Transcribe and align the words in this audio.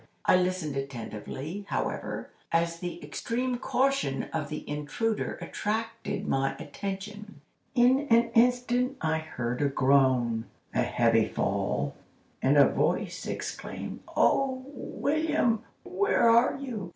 I 0.25 0.35
listened 0.35 0.75
attentively, 0.75 1.65
however, 1.69 2.31
as 2.51 2.79
the 2.79 2.99
extreme 3.03 3.57
caution 3.59 4.23
of 4.33 4.49
the 4.49 4.67
intruder 4.67 5.37
attracted 5.39 6.27
my 6.27 6.55
attention. 6.55 7.41
In 7.75 8.07
an 8.09 8.31
instant 8.33 8.97
I 8.99 9.19
heard 9.19 9.61
a 9.61 9.69
groan, 9.69 10.45
a 10.73 10.81
heavy 10.81 11.27
fall, 11.27 11.93
and 12.41 12.57
a 12.57 12.67
voice 12.67 13.27
exclaim: 13.27 13.99
'Oh, 14.17 14.63
William, 14.69 15.61
where 15.83 16.27
are 16.27 16.57
you? 16.57 16.89